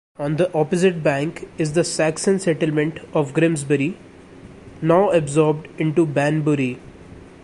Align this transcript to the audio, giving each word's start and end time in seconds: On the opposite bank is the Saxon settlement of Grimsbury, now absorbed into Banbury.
On 0.17 0.37
the 0.37 0.51
opposite 0.55 1.03
bank 1.03 1.47
is 1.59 1.73
the 1.73 1.83
Saxon 1.83 2.39
settlement 2.39 2.99
of 3.13 3.33
Grimsbury, 3.35 3.97
now 4.81 5.11
absorbed 5.11 5.67
into 5.79 6.07
Banbury. 6.07 6.79